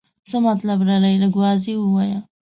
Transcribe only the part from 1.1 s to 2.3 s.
لږ واضح ووایه.